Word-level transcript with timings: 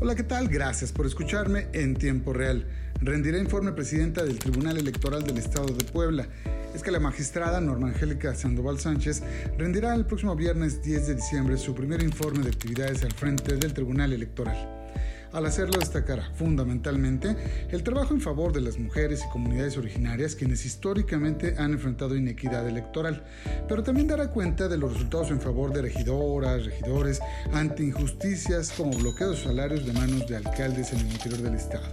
Hola, 0.00 0.14
¿qué 0.14 0.22
tal? 0.22 0.46
Gracias 0.46 0.92
por 0.92 1.06
escucharme 1.06 1.66
en 1.72 1.96
tiempo 1.96 2.32
real. 2.32 2.64
Rendirá 3.00 3.36
informe 3.36 3.72
presidenta 3.72 4.22
del 4.22 4.38
Tribunal 4.38 4.78
Electoral 4.78 5.24
del 5.24 5.38
Estado 5.38 5.74
de 5.74 5.82
Puebla. 5.82 6.28
Es 6.72 6.84
que 6.84 6.92
la 6.92 7.00
magistrada 7.00 7.60
Norma 7.60 7.88
Angélica 7.88 8.32
Sandoval 8.36 8.78
Sánchez 8.78 9.24
rendirá 9.58 9.96
el 9.96 10.06
próximo 10.06 10.36
viernes 10.36 10.82
10 10.84 11.08
de 11.08 11.14
diciembre 11.16 11.56
su 11.56 11.74
primer 11.74 12.00
informe 12.00 12.44
de 12.44 12.50
actividades 12.50 13.02
al 13.02 13.12
frente 13.12 13.56
del 13.56 13.74
Tribunal 13.74 14.12
Electoral. 14.12 14.77
Al 15.32 15.44
hacerlo 15.44 15.78
destacará 15.78 16.30
fundamentalmente 16.34 17.36
el 17.70 17.82
trabajo 17.82 18.14
en 18.14 18.20
favor 18.20 18.52
de 18.52 18.62
las 18.62 18.78
mujeres 18.78 19.22
y 19.24 19.30
comunidades 19.30 19.76
originarias 19.76 20.34
quienes 20.34 20.64
históricamente 20.64 21.54
han 21.58 21.72
enfrentado 21.72 22.16
inequidad 22.16 22.66
electoral, 22.66 23.24
pero 23.68 23.82
también 23.82 24.08
dará 24.08 24.30
cuenta 24.30 24.68
de 24.68 24.78
los 24.78 24.94
resultados 24.94 25.30
en 25.30 25.40
favor 25.40 25.72
de 25.72 25.82
regidoras, 25.82 26.64
regidores, 26.64 27.20
ante 27.52 27.84
injusticias 27.84 28.72
como 28.72 28.96
bloqueos 28.96 29.38
de 29.38 29.44
salarios 29.44 29.84
de 29.84 29.92
manos 29.92 30.26
de 30.26 30.36
alcaldes 30.36 30.92
en 30.92 31.00
el 31.00 31.12
interior 31.12 31.42
del 31.42 31.54
Estado. 31.54 31.86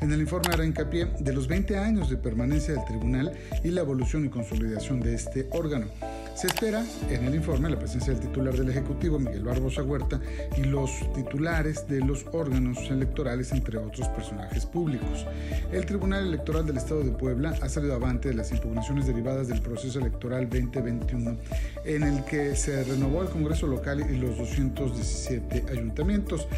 En 0.00 0.12
el 0.12 0.20
informe 0.20 0.52
hará 0.52 0.64
hincapié 0.64 1.06
de 1.18 1.32
los 1.32 1.48
20 1.48 1.78
años 1.78 2.10
de 2.10 2.16
permanencia 2.18 2.74
del 2.74 2.84
tribunal 2.84 3.32
y 3.62 3.68
la 3.68 3.80
evolución 3.80 4.26
y 4.26 4.28
consolidación 4.28 5.00
de 5.00 5.14
este 5.14 5.48
órgano. 5.52 5.86
Se 6.34 6.48
espera 6.48 6.84
en 7.10 7.24
el 7.26 7.34
informe 7.36 7.70
la 7.70 7.78
presencia 7.78 8.12
del 8.12 8.20
titular 8.20 8.54
del 8.54 8.68
Ejecutivo, 8.68 9.20
Miguel 9.20 9.44
Barbosa 9.44 9.84
Huerta, 9.84 10.20
y 10.56 10.64
los 10.64 10.90
titulares 11.12 11.86
de 11.86 12.00
los 12.00 12.26
órganos 12.32 12.78
electorales, 12.90 13.52
entre 13.52 13.78
otros 13.78 14.08
personajes 14.08 14.66
públicos. 14.66 15.24
El 15.70 15.86
Tribunal 15.86 16.26
Electoral 16.26 16.66
del 16.66 16.78
Estado 16.78 17.04
de 17.04 17.12
Puebla 17.12 17.54
ha 17.62 17.68
salido 17.68 17.94
avante 17.94 18.30
de 18.30 18.34
las 18.34 18.50
impugnaciones 18.50 19.06
derivadas 19.06 19.46
del 19.46 19.62
proceso 19.62 20.00
electoral 20.00 20.48
2021, 20.48 21.36
en 21.84 22.02
el 22.02 22.24
que 22.24 22.56
se 22.56 22.82
renovó 22.82 23.22
el 23.22 23.28
Congreso 23.28 23.68
local 23.68 24.04
y 24.10 24.16
los 24.16 24.36
217 24.36 25.66
ayuntamientos 25.70 26.48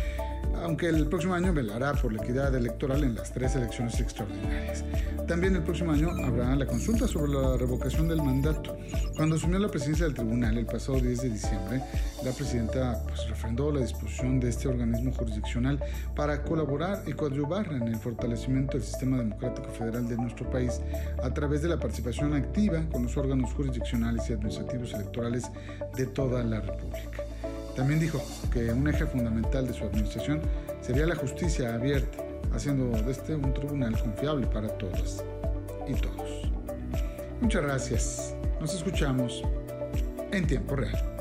aunque 0.62 0.88
el 0.88 1.06
próximo 1.06 1.34
año 1.34 1.52
velará 1.52 1.92
por 1.94 2.12
la 2.12 2.22
equidad 2.22 2.54
electoral 2.54 3.04
en 3.04 3.14
las 3.14 3.32
tres 3.32 3.54
elecciones 3.56 3.98
extraordinarias. 4.00 4.84
También 5.26 5.56
el 5.56 5.62
próximo 5.62 5.92
año 5.92 6.10
habrá 6.24 6.54
la 6.54 6.66
consulta 6.66 7.08
sobre 7.08 7.32
la 7.32 7.56
revocación 7.56 8.06
del 8.08 8.22
mandato. 8.22 8.76
Cuando 9.16 9.36
asumió 9.36 9.58
la 9.58 9.68
presidencia 9.68 10.06
del 10.06 10.14
tribunal 10.14 10.56
el 10.56 10.66
pasado 10.66 11.00
10 11.00 11.22
de 11.22 11.30
diciembre, 11.30 11.82
la 12.24 12.32
presidenta 12.32 13.02
pues, 13.06 13.28
refrendó 13.28 13.72
la 13.72 13.80
disposición 13.80 14.38
de 14.38 14.50
este 14.50 14.68
organismo 14.68 15.12
jurisdiccional 15.12 15.80
para 16.14 16.42
colaborar 16.42 17.02
y 17.06 17.12
coadyuvar 17.12 17.72
en 17.72 17.88
el 17.88 17.96
fortalecimiento 17.96 18.78
del 18.78 18.86
sistema 18.86 19.18
democrático 19.18 19.68
federal 19.70 20.08
de 20.08 20.16
nuestro 20.16 20.48
país 20.48 20.80
a 21.22 21.34
través 21.34 21.62
de 21.62 21.68
la 21.68 21.78
participación 21.78 22.34
activa 22.34 22.84
con 22.92 23.02
los 23.02 23.16
órganos 23.16 23.52
jurisdiccionales 23.52 24.30
y 24.30 24.34
administrativos 24.34 24.94
electorales 24.94 25.50
de 25.96 26.06
toda 26.06 26.44
la 26.44 26.60
República. 26.60 27.25
También 27.76 28.00
dijo 28.00 28.22
que 28.50 28.72
un 28.72 28.88
eje 28.88 29.06
fundamental 29.06 29.66
de 29.66 29.74
su 29.74 29.84
administración 29.84 30.40
sería 30.80 31.06
la 31.06 31.14
justicia 31.14 31.74
abierta, 31.74 32.24
haciendo 32.54 32.90
de 33.02 33.12
este 33.12 33.34
un 33.34 33.52
tribunal 33.52 33.96
confiable 33.98 34.46
para 34.46 34.68
todas 34.78 35.22
y 35.86 35.92
todos. 35.94 36.50
Muchas 37.40 37.62
gracias. 37.62 38.34
Nos 38.60 38.74
escuchamos 38.74 39.42
en 40.32 40.46
tiempo 40.46 40.74
real. 40.74 41.15